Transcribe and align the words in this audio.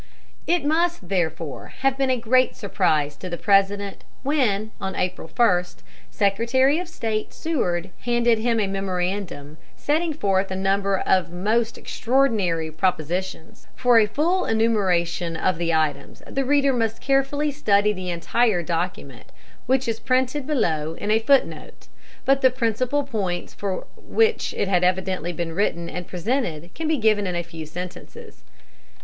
It 0.47 0.65
must 0.65 1.09
therefore 1.09 1.67
have 1.81 1.95
been 1.95 2.09
a 2.09 2.17
great 2.17 2.55
surprise 2.55 3.15
to 3.17 3.29
the 3.29 3.37
President 3.37 4.03
when, 4.23 4.71
on 4.81 4.95
April 4.95 5.27
1, 5.29 5.65
Secretary 6.09 6.79
of 6.79 6.87
State 6.89 7.31
Seward 7.35 7.91
handed 7.99 8.39
him 8.39 8.59
a 8.59 8.65
memorandum 8.65 9.59
setting 9.75 10.11
forth 10.11 10.49
a 10.49 10.55
number 10.55 10.97
of 10.97 11.31
most 11.31 11.77
extraordinary 11.77 12.71
propositions. 12.71 13.67
For 13.75 13.99
a 13.99 14.07
full 14.07 14.45
enumeration 14.45 15.37
of 15.37 15.59
the 15.59 15.71
items 15.71 16.23
the 16.25 16.45
reader 16.45 16.73
must 16.73 16.99
carefully 16.99 17.51
study 17.51 17.93
the 17.93 18.09
entire 18.09 18.63
document, 18.63 19.31
which 19.67 19.87
is 19.87 19.99
printed 19.99 20.47
below 20.47 20.95
in 20.95 21.11
a 21.11 21.19
foot 21.19 21.45
note; 21.45 21.89
but 22.25 22.41
the 22.41 22.49
principal 22.49 23.03
points 23.03 23.53
for 23.53 23.85
which 23.95 24.51
it 24.55 24.67
had 24.67 24.83
evidently 24.83 25.31
been 25.31 25.51
written 25.53 25.87
and 25.87 26.07
presented 26.07 26.73
can 26.73 26.87
be 26.87 26.97
given 26.97 27.27
in 27.27 27.35
a 27.35 27.43
few 27.43 27.67
sentences. 27.67 28.41